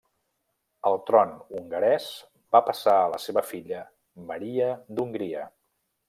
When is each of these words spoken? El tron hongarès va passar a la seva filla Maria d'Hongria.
El 0.91 0.95
tron 1.09 1.33
hongarès 1.59 2.07
va 2.57 2.61
passar 2.69 2.95
a 3.01 3.11
la 3.15 3.19
seva 3.25 3.43
filla 3.49 3.83
Maria 4.31 4.71
d'Hongria. 4.97 5.45